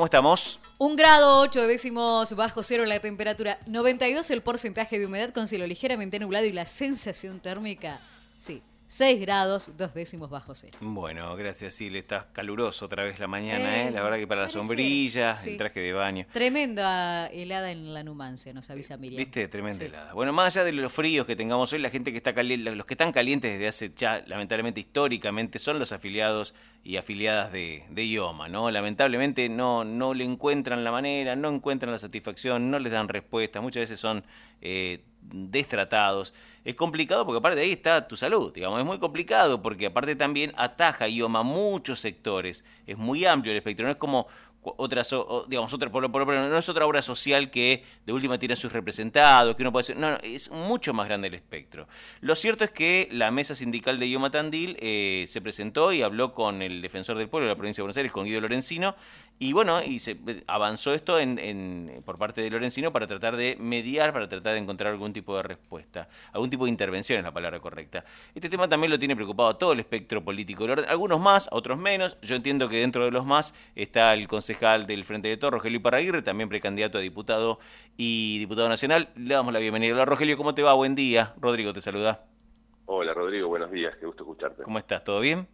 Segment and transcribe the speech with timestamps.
[0.00, 0.60] ¿Cómo estamos?
[0.78, 5.66] Un grado 8 décimos bajo cero la temperatura, 92 el porcentaje de humedad con cielo
[5.66, 7.98] ligeramente nublado y la sensación térmica,
[8.38, 10.78] sí, 6 grados, 2 décimos bajo cero.
[10.80, 13.88] Bueno, gracias, sí, le estás caluroso otra vez la mañana, ¿eh?
[13.88, 15.50] Eh, La verdad que para la parece, sombrilla, sí.
[15.50, 16.26] el traje de baño.
[16.32, 19.18] Tremenda helada en la Numancia, nos avisa Miriam.
[19.18, 19.84] Viste, tremenda Sí.
[19.84, 20.14] helada.
[20.14, 22.86] Bueno, más allá de los fríos que tengamos hoy, la gente que está caliente, los
[22.86, 28.04] que están calientes desde hace ya, lamentablemente, históricamente, son los afiliados y afiliadas de, de
[28.06, 28.70] IOMA, ¿no?
[28.70, 33.60] Lamentablemente no, no le encuentran la manera, no encuentran la satisfacción, no les dan respuesta,
[33.60, 34.24] muchas veces son
[34.62, 36.32] eh, destratados.
[36.64, 40.16] Es complicado porque aparte de ahí está tu salud, digamos, es muy complicado porque aparte
[40.16, 44.26] también ataja IOMA muchos sectores, es muy amplio el espectro, no es como
[44.60, 45.14] otras,
[45.46, 49.54] digamos, otra, por, por- no es otra obra social que de última tiene sus representados,
[49.56, 51.88] que uno puede decir, no, no, es mucho más grande el espectro.
[52.20, 56.34] Lo cierto es que la mesa sindical de IOMA Tandil eh, se presentó y habló
[56.34, 58.94] con el defensor del pueblo de la provincia de Buenos Aires, con Guido Lorenzino,
[59.40, 60.16] y bueno, y se
[60.46, 64.58] avanzó esto en, en- por parte de Lorenzino para tratar de mediar, para tratar de
[64.58, 68.04] encontrar algún tipo de respuesta, algún tipo de intervención es la palabra correcta.
[68.34, 71.48] Este tema también lo tiene preocupado a todo el espectro político del orden, algunos más,
[71.52, 72.16] otros menos.
[72.22, 75.78] Yo entiendo que dentro de los más está el concejal del Frente de Todos, Rogelio
[75.78, 77.58] Iparraguirre, también precandidato a diputado
[77.96, 79.10] y diputado nacional.
[79.16, 79.94] Le damos la bienvenida.
[79.94, 80.74] Hola Rogelio, ¿cómo te va?
[80.74, 81.34] Buen día.
[81.40, 82.24] Rodrigo te saluda.
[82.86, 84.62] Hola Rodrigo, buenos días, qué gusto escucharte.
[84.62, 85.04] ¿Cómo estás?
[85.04, 85.46] ¿Todo bien?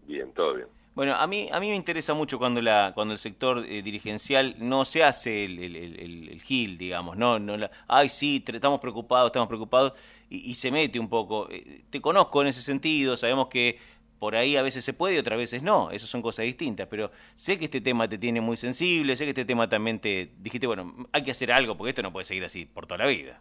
[0.00, 0.68] Bien, todo bien.
[0.98, 4.56] Bueno, a mí, a mí me interesa mucho cuando, la, cuando el sector eh, dirigencial
[4.58, 8.80] no se hace el, el, el- el- gil, digamos, no, no la, ay sí, estamos
[8.80, 9.92] preocupados, estamos preocupados,
[10.28, 11.46] y, y se mete un poco.
[11.50, 13.78] Eh, Te conozco en ese sentido, sabemos que
[14.18, 17.12] por ahí a veces se puede y otras veces no, eso son cosas distintas, pero
[17.36, 20.66] sé que este tema te tiene muy sensible, sé que este tema también te dijiste,
[20.66, 23.40] bueno, hay que hacer algo porque esto no puede seguir así por toda la vida.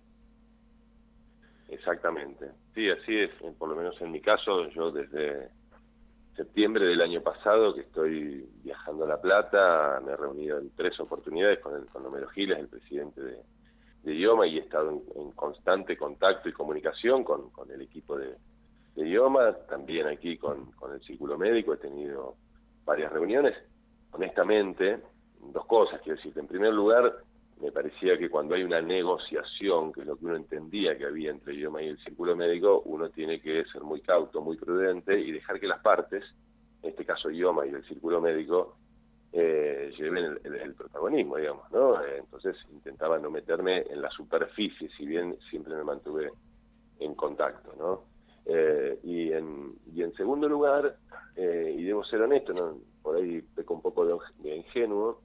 [1.67, 2.51] Exactamente.
[2.73, 3.31] Sí, así es.
[3.41, 5.49] eh, Por lo menos en mi caso, yo desde
[6.37, 10.97] septiembre del año pasado que estoy viajando a La Plata, me he reunido en tres
[10.99, 13.37] oportunidades con, el, con Homero Giles, el presidente de,
[14.03, 18.35] de IOMA, y he estado en, constante contacto y comunicación con, el equipo de,
[18.95, 22.35] de IOMA, también aquí con, con el Círculo Médico, he tenido
[22.85, 23.55] varias reuniones.
[24.11, 25.01] Honestamente,
[25.41, 26.39] dos cosas quiero decirte.
[26.39, 27.13] En primer lugar,
[27.61, 31.31] me parecía que cuando hay una negociación, que es lo que uno entendía que había
[31.31, 35.31] entre IOMA y el círculo médico, uno tiene que ser muy cauto, muy prudente y
[35.31, 36.23] dejar que las partes,
[36.83, 38.77] en este caso IOMA y el círculo médico,
[39.31, 42.01] eh, lleven el, el- el protagonismo, digamos, ¿no?
[42.03, 46.31] Eh, entonces intentaba no meterme en la superficie, si bien siempre me mantuve
[46.99, 48.03] en contacto, ¿no?
[48.45, 50.95] Eh, y, en, y en segundo lugar,
[51.35, 52.77] eh, y debo ser honesto, ¿no?
[53.01, 55.21] por ahí peco un poco de, de ingenuo,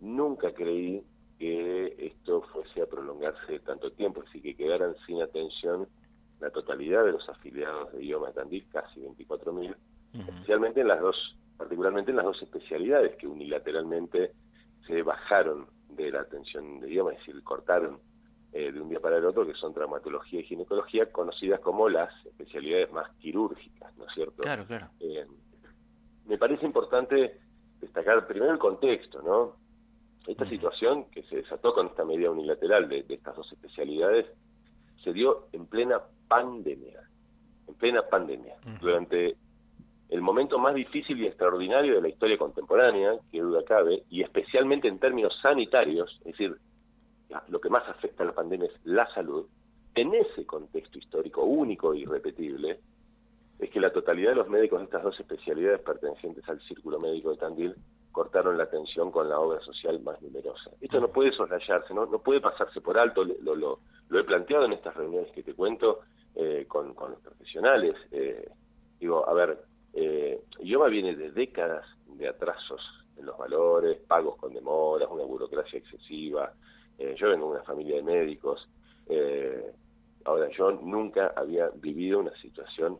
[0.00, 1.02] nunca creí
[1.40, 5.88] que esto fuese a prolongarse tanto tiempo, así que quedaran sin atención
[6.38, 9.74] la totalidad de los afiliados de IOMA Tandil, casi 24.000,
[10.12, 11.16] especialmente en las dos,
[11.56, 14.32] particularmente en las dos especialidades que unilateralmente
[14.86, 18.00] se bajaron de la atención de IOMA, es decir, cortaron
[18.52, 22.10] eh, de un día para el otro, que son traumatología y ginecología, conocidas como las
[22.26, 24.42] especialidades más quirúrgicas, ¿no es cierto?
[24.42, 24.88] Claro, claro.
[25.00, 25.26] Eh,
[26.26, 27.40] me parece importante
[27.80, 29.59] destacar primero el contexto, ¿no?
[30.30, 34.26] Esta situación que se desató con esta medida unilateral de, de estas dos especialidades
[35.02, 37.00] se dio en plena pandemia,
[37.66, 39.34] en plena pandemia, durante
[40.08, 44.86] el momento más difícil y extraordinario de la historia contemporánea, que duda cabe, y especialmente
[44.86, 46.56] en términos sanitarios, es decir,
[47.48, 49.48] lo que más afecta a la pandemia es la salud,
[49.96, 52.78] en ese contexto histórico único e irrepetible,
[53.58, 57.30] es que la totalidad de los médicos de estas dos especialidades pertenecientes al Círculo Médico
[57.32, 57.74] de Tandil
[58.12, 60.70] cortaron la atención con la obra social más numerosa.
[60.80, 63.78] Esto no puede soslayarse, no, no puede pasarse por alto, lo, lo,
[64.08, 66.00] lo he planteado en estas reuniones que te cuento
[66.34, 67.94] eh, con, con los profesionales.
[68.10, 68.48] eh,
[68.98, 69.58] digo, a ver,
[69.94, 72.80] eh, IOMA viene de décadas de atrasos
[73.16, 76.52] en los valores, pagos con demoras, una burocracia excesiva.
[76.98, 78.68] Eh, yo vengo de una familia de médicos.
[79.08, 79.72] eh,
[80.24, 82.98] ahora, yo nunca había vivido una situación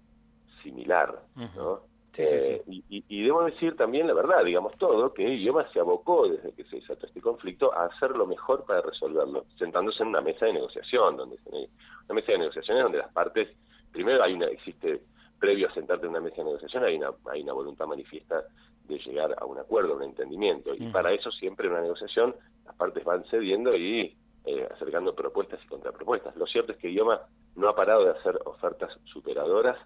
[0.63, 1.21] similar,
[1.55, 1.81] ¿no?
[2.13, 5.69] Sí, sí, Eh, Y, y- y debo decir también la verdad, digamos todo, que IOMA
[5.73, 10.03] se abocó desde que se desató este conflicto a hacer lo mejor para resolverlo, sentándose
[10.03, 13.49] en una mesa de negociación, donde una mesa de negociaciones donde las partes,
[13.93, 15.03] primero hay una, existe,
[15.39, 18.43] previo a sentarte en una mesa de negociación, hay una, hay una voluntad manifiesta
[18.89, 22.35] de llegar a un acuerdo, a un entendimiento, y para eso siempre en una negociación
[22.67, 26.35] las partes van cediendo y eh, acercando propuestas y contrapropuestas.
[26.37, 27.21] Lo cierto es que IOMA
[27.57, 29.77] no ha parado de hacer ofertas superadoras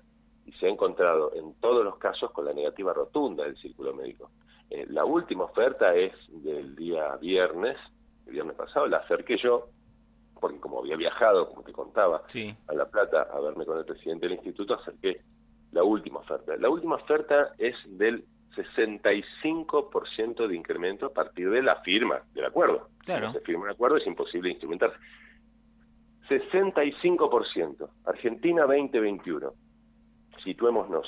[0.47, 4.31] y se ha encontrado en todos los casos con la negativa rotunda del círculo médico.
[4.71, 7.77] Eh, la última oferta es del día viernes,
[8.27, 9.69] el viernes pasado, la acerqué yo,
[10.41, 12.55] porque como había viajado, como te contaba, Sí.
[12.69, 15.21] a La Plata a verme con el presidente del instituto, acerqué
[15.73, 16.57] la última oferta.
[16.57, 18.25] La última oferta es del
[18.55, 22.89] 65% de incremento a partir de la firma del acuerdo.
[23.05, 23.29] Claro.
[23.29, 24.97] Si se firma un acuerdo es imposible instrumentarse.
[26.29, 27.89] 65%.
[28.07, 29.53] Argentina 2021.
[30.45, 31.07] Situémonos.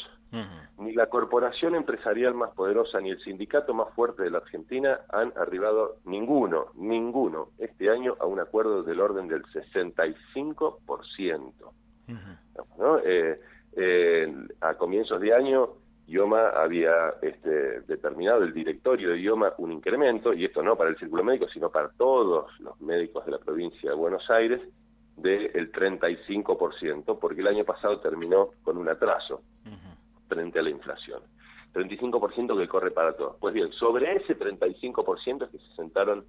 [0.78, 5.32] Ni la corporación empresarial más poderosa ni el sindicato más fuerte de la Argentina han
[5.36, 11.52] arribado ninguno, ninguno, este año a un acuerdo del orden del 65%.
[12.08, 12.16] Ujú.
[12.78, 12.98] ¿no?
[12.98, 13.40] Eh,
[13.76, 15.70] eh, a comienzos de año,
[16.06, 20.98] IOMA había este, determinado, el directorio de IOMA, un incremento, y esto no para el
[20.98, 24.60] círculo médico, sino para todos los médicos de la provincia de Buenos Aires,
[25.16, 29.42] del 35%, porque el año pasado terminó con un atraso
[30.28, 31.22] frente a la inflación.
[31.72, 33.36] 35% que corre para todos.
[33.38, 36.24] Pues bien, sobre ese 35% es que se sentaron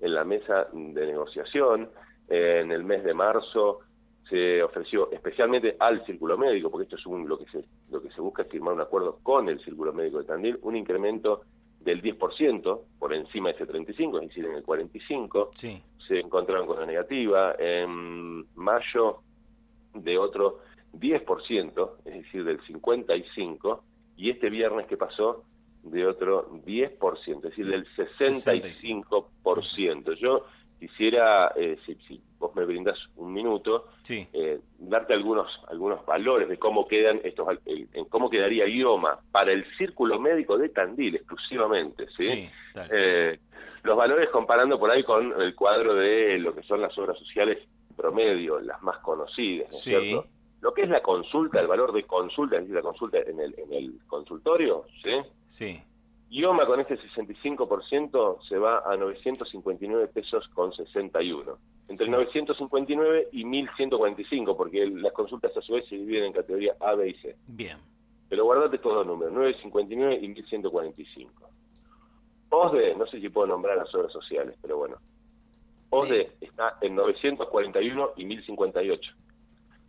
[0.00, 1.90] en la mesa de negociación.
[2.28, 3.80] Eh, en el mes de marzo
[4.28, 8.10] se ofreció especialmente al círculo médico, porque esto es un, lo que se lo que
[8.10, 11.42] se busca es firmar un acuerdo con el círculo médico de Tandil, un incremento
[11.80, 15.80] del 10% por encima de ese 35, es decir, en el 45 Sí.
[16.08, 17.54] Se encontraron con la negativa.
[17.58, 19.18] En mayo
[19.94, 20.60] de otro
[20.92, 23.80] 10%, es decir, del 55%,
[24.16, 25.44] y este viernes que pasó
[25.82, 30.14] de otro 10%, es decir, del 65%.
[30.14, 30.46] Yo
[30.78, 34.26] quisiera, eh, si, si vos me brindás un minuto, Sí.
[34.32, 39.52] eh, darte algunos algunos valores de cómo quedan estos el- en cómo quedaría IOMA para
[39.52, 42.22] el círculo médico de Tandil exclusivamente, ¿sí?
[42.24, 42.48] Sí.
[42.92, 43.38] Eh,
[43.86, 47.58] los valores comparando por ahí con el cuadro de lo que son las obras sociales
[47.96, 49.90] promedio, las más conocidas, ¿no es Sí.
[49.90, 50.26] cierto?
[50.60, 53.54] Lo que es la consulta, el valor de consulta, es decir, la consulta en el,
[53.58, 55.10] en el consultorio, ¿sí?
[55.46, 55.80] Sí.
[56.30, 61.56] IOMA con este 65% se va a 959 pesos con 61.
[61.88, 62.10] Entre Sí.
[62.10, 66.94] 959 y 1145, porque el- las consultas a su vez se dividen en categoría A,
[66.94, 67.36] B y C.
[67.46, 67.78] Bien.
[68.28, 71.48] Pero guardate estos dos números, 959 y 1145.
[72.56, 74.96] OSDE, no sé si puedo nombrar las obras sociales, pero bueno.
[75.90, 79.12] OSDE está en 941 y 1058.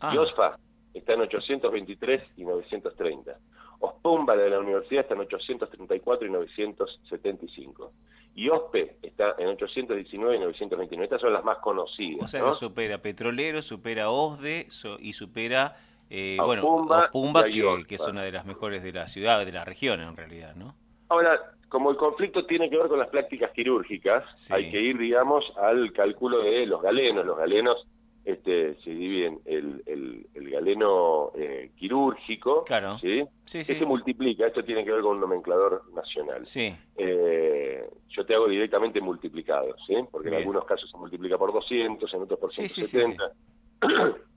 [0.00, 0.58] Ah, Y OSFA
[0.94, 3.36] está en 823 y 930.
[3.80, 7.92] OSPUMBA de la universidad está en 834 y 975.
[8.34, 11.04] Y OSPE está en 819 y 929.
[11.04, 12.24] Estas son las más conocidas.
[12.24, 12.46] o sea ¿no?
[12.48, 15.76] que supera Petrolero, supera OSDE so- y supera,
[16.10, 19.52] eh, bueno, Opumba Opumba, que, que es una de las mejores de la ciudad, de
[19.52, 20.74] la región en realidad, ¿no?
[21.08, 24.52] Ahora, como el conflicto tiene que ver con las prácticas quirúrgicas, Sí.
[24.54, 27.24] hay que ir, digamos, al cálculo de los galenos.
[27.26, 27.86] Los galenos
[28.24, 32.98] este, se dividen el, el, el galeno eh, quirúrgico, Claro.
[32.98, 33.24] ¿sí?
[33.46, 33.74] Sí, que sí.
[33.76, 34.46] se multiplica.
[34.46, 36.44] Esto tiene que ver con un nomenclador nacional.
[36.44, 36.74] Sí.
[36.96, 39.94] Eh, yo te hago directamente multiplicado, ¿sí?
[40.10, 43.32] Porque en algunos casos se multiplica por 200, en otros por Sí, sí, sí, 170.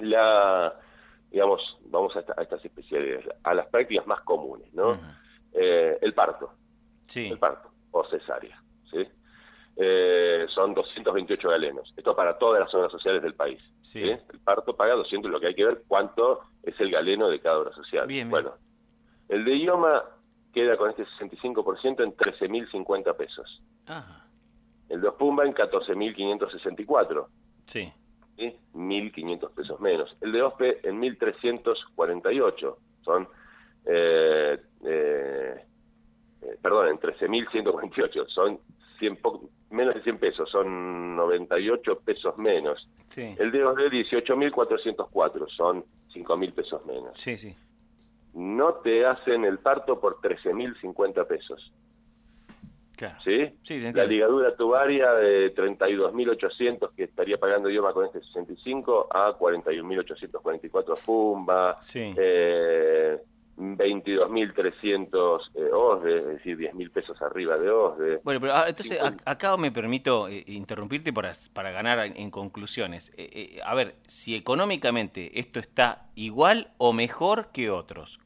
[0.00, 0.74] La,
[1.30, 4.98] digamos, vamos a, esta- a estas especialidades, a las prácticas más comunes, ¿no?
[5.52, 6.50] Eh, el parto,
[7.06, 7.28] Sí.
[7.28, 9.06] el parto o cesárea, ¿sí?
[9.76, 11.92] Eh, son 228 galenos.
[11.96, 13.60] Esto para todas las zonas sociales del país.
[13.82, 14.02] Sí.
[14.02, 14.08] ¿sí?
[14.10, 17.58] El parto paga 200, lo que hay que ver cuánto es el galeno de cada
[17.58, 18.06] obra social.
[18.06, 18.30] Bien, bien.
[18.30, 18.54] Bueno,
[19.28, 20.04] el de idioma
[20.52, 23.62] queda con este 65% en 13.050 pesos.
[23.86, 24.24] Ah,
[24.88, 27.26] El de Ospumba en 14.564,
[27.66, 27.92] sí.
[28.36, 28.56] ¿sí?
[28.74, 30.16] 1.500 pesos menos.
[30.20, 33.28] El de OSPE en 1.348, son,
[33.86, 35.64] eh, eh,
[36.54, 38.58] eh, perdón, en 13.148, son
[38.98, 42.88] 100 po- menos de 100 pesos, son 98 pesos menos.
[43.06, 43.34] Sí.
[43.38, 45.84] El de OSDE 18.404, son
[46.14, 47.18] 5.000 pesos menos.
[47.18, 47.54] Sí, sí.
[48.34, 51.72] No te hacen el parto por 13.050 pesos.
[52.96, 53.16] Claro.
[53.24, 53.52] ¿sí?
[53.62, 61.04] Sí, La ligadura tubaria de 32.800 que estaría pagando idioma con este 65 a 41.844
[61.04, 62.14] Pumba, Sí.
[62.16, 63.18] eh,
[63.56, 68.20] 22.300 eh, OSDE, es decir, 10.000 pesos arriba de OSDE.
[68.24, 72.30] Bueno, pero ah, entonces ac- acá me permito eh, interrumpirte para, para ganar en, en
[72.30, 73.12] conclusiones.
[73.16, 78.20] Eh, eh, a ver, si económicamente esto está igual o mejor que otros,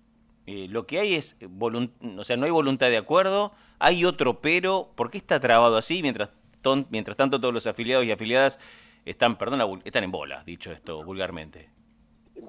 [0.47, 5.11] lo que hay es, o sea, no hay voluntad de acuerdo, hay otro pero, ¿por
[5.11, 6.30] qué está trabado así mientras,
[6.62, 8.58] ton- mientras tanto todos los afiliados y afiliadas
[9.04, 11.68] están, perdón, están en bola, dicho esto vulgarmente?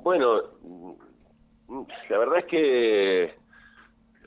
[0.02, 0.44] Bueno,
[2.10, 3.34] la verdad es que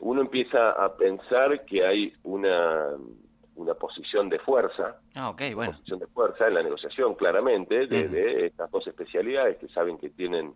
[0.01, 2.89] uno empieza a pensar que hay una,
[3.57, 5.73] una posición de fuerza Ah, bueno.
[5.73, 10.55] posición de fuerza en la negociación, claramente, de, estas dos especialidades que saben que tienen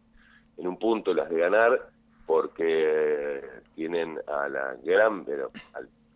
[0.56, 1.90] en un punto las de ganar
[2.26, 3.40] porque
[3.74, 5.52] tienen a la gran, pero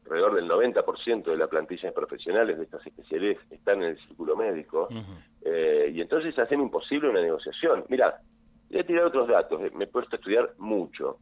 [0.05, 4.35] alrededor del 90% de la plantilla de profesionales de estas especialidades están en el círculo
[4.35, 4.89] médico
[5.45, 7.85] eh, y entonces hacen imposible una negociación.
[7.89, 8.21] Mira,
[8.71, 11.19] voy a tirar otros datos, eh, me he puesto a estudiar mucho.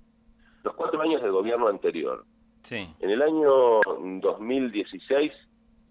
[0.62, 2.24] Los cuatro años del gobierno anterior,
[2.62, 2.86] Sí.
[3.00, 3.80] En el año
[4.20, 5.32] 2016,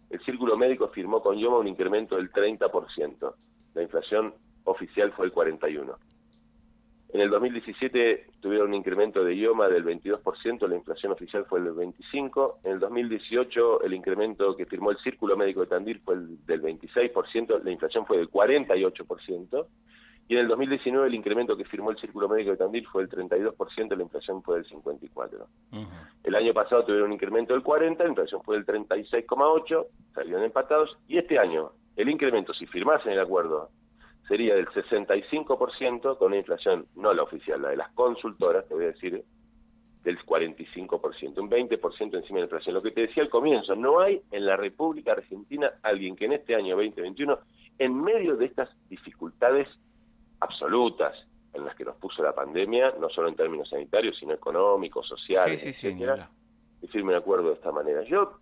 [0.09, 3.33] el Círculo Médico firmó con IOMA un incremento del 30%.
[3.73, 4.33] La inflación
[4.63, 5.97] oficial fue el 41%.
[7.09, 11.73] En el 2017 tuvieron un incremento de IOMA del 22%, la inflación oficial fue del
[11.73, 12.57] 25%.
[12.63, 16.61] En el 2018 el incremento que firmó el Círculo Médico de Tandil fue el del
[16.61, 19.67] 26%, la inflación fue del 48%.
[20.27, 23.29] Y en el 2019 el incremento que firmó el Círculo Médico de Tandil fue del
[23.29, 25.45] 32%, la inflación fue del 54%.
[26.23, 30.97] El año pasado tuvieron un incremento del 40%, la inflación fue del 36,8%, salieron empatados.
[31.07, 33.69] Y este año el incremento, si firmasen el acuerdo,
[34.27, 38.83] sería del 65% con una inflación, no la oficial, la de las consultoras, te voy
[38.83, 39.23] a decir,
[40.03, 42.75] del 45%, un 20% encima de la inflación.
[42.75, 46.33] Lo que te decía al comienzo, no hay en la República Argentina alguien que en
[46.33, 47.39] este año 2021,
[47.79, 49.67] en medio de estas dificultades
[50.39, 51.15] absolutas
[51.53, 55.61] en las que nos puso la pandemia, no solo en términos sanitarios, sino económicos, sociales,
[55.61, 56.29] sí, sí, etcétera,
[56.81, 58.03] y firme un acuerdo de esta manera.
[58.03, 58.39] Yo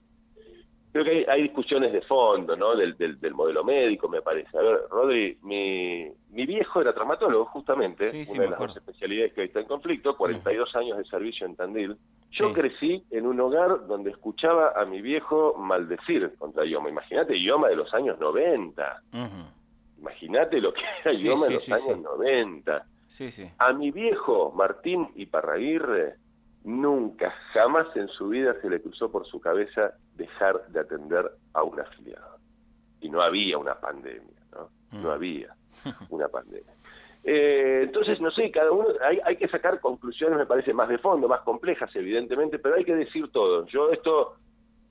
[0.92, 2.76] creo que hay, discusiones de fondo, ¿no?
[2.76, 4.58] Del, del, modelo médico, me parece.
[4.58, 9.44] A ver, Rodri, mi, mi viejo era traumatólogo, justamente, una de las dos especialidades que
[9.44, 11.98] está en conflicto, 42 años de servicio en Tandil.
[12.32, 16.90] Yo crecí en un hogar donde escuchaba a mi viejo maldecir contra Ioma.
[16.90, 19.04] Imagínate, Ioma de los años 90.
[20.06, 22.86] Imagínate lo que era en los años 90.
[23.58, 26.16] A mi viejo Martín Iparraguirre
[26.64, 31.64] nunca, jamás en su vida se le cruzó por su cabeza dejar de atender a
[31.64, 32.38] un afiliado.
[33.02, 34.70] Y no había una pandemia, ¿no?
[34.92, 35.04] Mm.
[35.04, 35.56] No había
[36.10, 36.74] una pandemia.
[37.24, 41.00] Eh, entonces, no sé, cada uno, hay, hay que sacar conclusiones, me parece, más de
[41.00, 43.66] fondo, más complejas, evidentemente, pero hay que decir todo.
[43.66, 44.36] Yo esto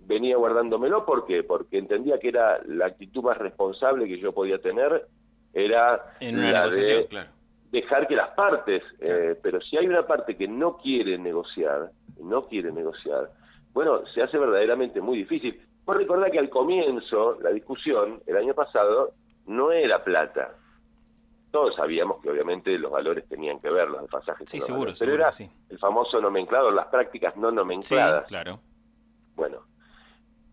[0.07, 1.43] venía guardándomelo, ¿por qué?
[1.43, 5.07] Porque entendía que era la actitud más responsable que yo podía tener,
[5.53, 7.09] era la de
[7.71, 12.47] dejar que las partes, eh, pero si hay una parte que no quiere negociar, no
[12.47, 13.31] quiere negociar,
[13.73, 15.61] bueno, se hace verdaderamente muy difícil.
[15.85, 19.13] Vos recordar que al comienzo, la discusión, el año pasado,
[19.47, 20.55] no era plata.
[21.51, 24.49] Todos sabíamos que obviamente los valores tenían que ver, los pasajes.
[24.49, 25.31] Sí, seguro, pero era
[25.69, 28.25] el famoso nomenclado, las prácticas no nomencladas.
[28.25, 28.61] Sí, claro.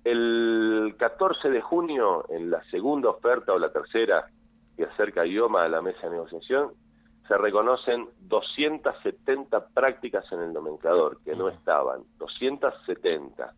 [0.04, 4.28] El 14 de junio, en la segunda oferta o la tercera
[4.76, 6.72] que acerca IOMA a la mesa de negociación,
[7.28, 13.54] se reconocen 270 prácticas en el nomenclador que no estaban, 270.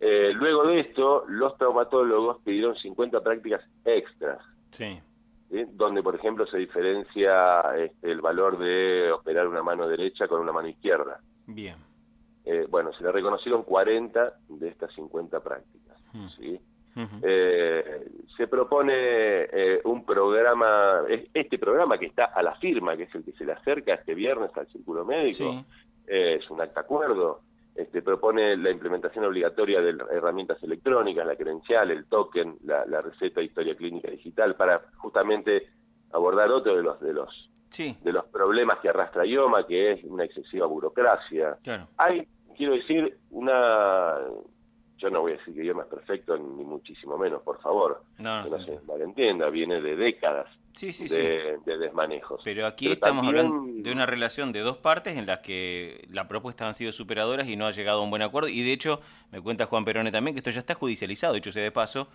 [0.00, 4.38] Eh, luego de esto, los traumatólogos pidieron 50 prácticas extras.
[4.70, 5.00] Sí.
[5.72, 10.52] Donde, por ejemplo, se diferencia este, el valor de operar una mano derecha con una
[10.52, 11.20] mano izquierda.
[11.46, 11.76] Bien.
[12.46, 16.00] Eh, bueno, se le reconocieron 40 de estas 50 prácticas.
[16.38, 16.58] ¿sí?
[17.22, 21.02] eh, se propone eh, un programa,
[21.34, 24.14] este programa que está a la firma, que es el que se le acerca este
[24.14, 25.64] viernes al Círculo Médico,
[26.06, 27.40] eh, es un acta acuerdo,
[27.74, 33.46] este, propone la implementación obligatoria de herramientas electrónicas, la credencial, el token, la, receta de
[33.46, 35.68] historia clínica digital, para justamente
[36.12, 40.24] abordar otro de los de los de los problemas que arrastra IOMA, que es una
[40.24, 41.58] excesiva burocracia.
[41.98, 42.26] Hay,
[42.56, 44.14] quiero decir, una
[44.98, 48.02] yo no voy a decir que IOMA es perfecto, ni muchísimo menos, por favor.
[48.18, 50.48] No, que no se malentienda, viene de décadas
[50.80, 52.40] de, desmanejos.
[52.44, 56.68] Pero aquí estamos hablando de una relación de dos partes en las que las propuestas
[56.68, 58.48] han sido superadoras y no ha llegado a un buen acuerdo.
[58.48, 59.00] Y de hecho,
[59.32, 62.08] me cuenta Juan Perone también que esto ya está judicializado, dicho sea de paso,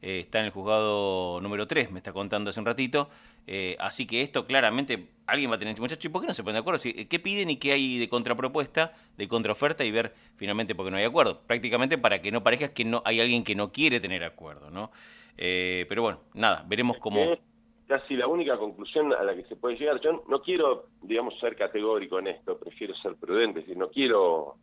[0.00, 3.08] eh, está en el juzgado número 3, me está contando hace un ratito.
[3.46, 6.42] Eh, así que esto claramente alguien va a tener, muchachos, ¿y por qué no se
[6.42, 6.80] ponen de acuerdo?
[6.82, 10.98] ¿Qué piden y qué hay de contrapropuesta, de contraoferta y ver finalmente por qué no
[10.98, 11.40] hay acuerdo?
[11.46, 14.90] Prácticamente para que no parezca que no hay alguien que no quiere tener acuerdo, ¿no?
[15.38, 17.20] Eh, pero bueno, nada, veremos cómo...
[17.20, 17.38] Es
[17.86, 19.98] casi la única conclusión a la que se puede llegar.
[20.00, 24.56] Yo no quiero, digamos, ser categórico en esto, prefiero ser prudente, es no quiero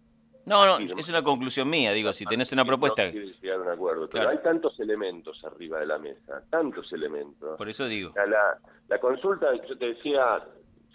[0.45, 3.05] no, no, es una conclusión mía, digo, si tenés una propuesta...
[3.05, 7.57] No llegar a un acuerdo, pero hay tantos elementos arriba de la mesa, tantos elementos.
[7.57, 8.13] Por eso digo.
[8.15, 10.43] La, la consulta, yo te decía,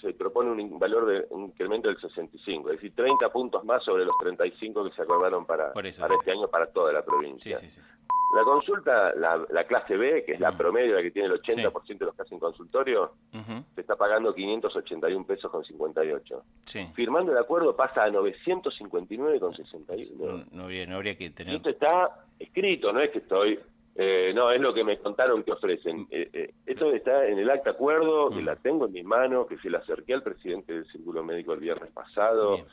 [0.01, 4.05] se propone un valor de un incremento del 65, es decir, 30 puntos más sobre
[4.05, 7.57] los 35 que se acordaron para, para este año para toda la provincia.
[7.57, 7.81] Sí, sí, sí.
[8.33, 12.05] La consulta, la, clase B, que es la promedio, la que tiene el 80% de
[12.05, 13.13] los casos en consultorio,
[13.75, 16.43] se está pagando 581 pesos con 58.
[16.95, 20.45] Firmando el acuerdo pasa a 959 con 61.
[20.53, 21.57] No, habría, no habría que tener...
[21.57, 23.59] Esto está escrito, no es que estoy...
[23.97, 26.07] Eh, no, es lo que me contaron que ofrecen.
[26.11, 29.59] Eh, eh, esto está en el acta acuerdo, que la tengo en mi mano, que
[29.59, 32.65] se la acerqué al presidente del Círculo Médico el viernes pasado.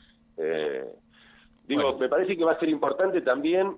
[1.66, 3.76] digo, me parece que va a ser importante también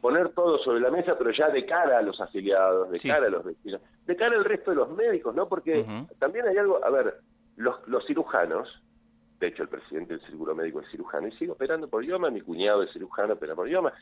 [0.00, 3.30] poner todo sobre la mesa, pero ya de cara a los afiliados, de cara a
[3.30, 5.48] los vecinos, de cara al resto de los médicos, ¿no?
[5.48, 5.86] Porque
[6.18, 7.20] también hay algo, a ver,
[7.56, 8.68] los, los cirujanos
[9.40, 12.40] de hecho el presidente del Círculo Médico es cirujano y sigue operando por IOMA, mi
[12.40, 13.92] cuñado es cirujano, opera por IOMA,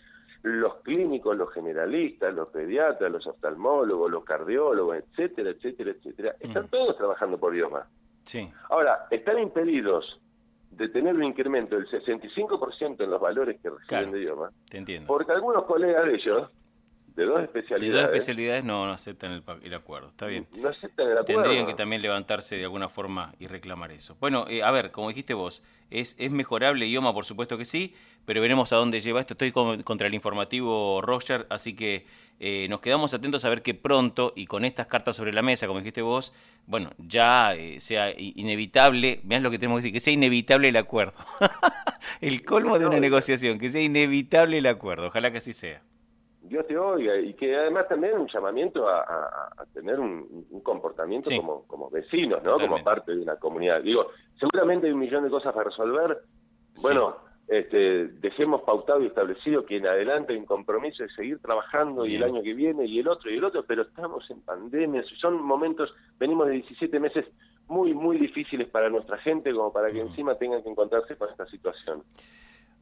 [0.42, 6.96] los clínicos, los generalistas, los pediatras, los oftalmólogos, los cardiólogos, etcétera, etcétera, etcétera, están todos
[6.96, 7.87] trabajando por IOMA.
[8.25, 8.50] Sí.
[8.70, 10.20] Ahora, están impedidos
[10.70, 14.11] de tener un incremento del 65% en los valores que reciben Claro.
[14.12, 15.06] de IOMA, Te entiendo.
[15.06, 16.50] porque algunos colegas de ellos,
[17.16, 19.32] de dos De especialidades, dos especialidades no, no aceptan
[19.62, 20.08] el, acuerdo.
[20.08, 20.46] Está bien.
[20.61, 21.42] no aceptan el acuerdo.
[21.42, 24.16] Tendrían que también levantarse de alguna forma y reclamar eso.
[24.20, 27.14] Bueno, eh, a ver, como dijiste vos, ¿es, ¿es mejorable IOMA?
[27.14, 27.94] Por supuesto que sí,
[28.26, 29.32] pero veremos a dónde lleva esto.
[29.35, 32.04] Estoy con- contra el informativo Roger, así que
[32.38, 35.66] eh, nos quedamos atentos a ver que pronto, y con estas cartas sobre la mesa,
[35.66, 36.35] como dijiste vos,
[36.66, 40.76] bueno, ya eh, sea inevitable, vean lo que tenemos que decir, que sea inevitable el
[40.76, 41.14] acuerdo.
[42.20, 45.06] el colmo de una negociación, que sea inevitable el acuerdo.
[45.06, 45.82] Ojalá que así sea.
[46.49, 50.61] Dios te oiga, y que además también un llamamiento a, a- a tener un, un
[50.61, 51.37] comportamiento Sí.
[51.37, 52.53] como, como vecinos, ¿no?
[52.53, 52.69] Totalmente.
[52.69, 53.83] Como parte de una comunidad.
[53.83, 56.19] Digo, seguramente hay un millón de cosas para resolver.
[56.75, 56.83] Sí.
[56.83, 57.17] Bueno,
[57.49, 62.17] este, dejemos pautado y establecido que en adelante hay un compromiso de seguir trabajando y
[62.17, 65.41] el año que viene y el otro y el otro, pero estamos en pandemia, son
[65.43, 67.25] momentos, venimos de 17 meses
[67.69, 70.09] muy, muy difíciles para nuestra gente como para que Ujú.
[70.11, 72.03] encima tengan que encontrarse con esta situación.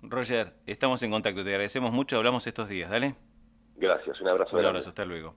[0.03, 3.15] Roger, estamos en contacto, te agradecemos mucho, hablamos estos días, dale.
[3.77, 4.51] Gracias, un abrazo.
[4.57, 4.69] Un grande.
[4.69, 5.35] abrazo, hasta luego.